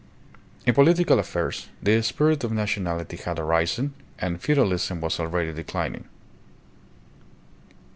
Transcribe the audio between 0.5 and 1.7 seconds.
In political affairs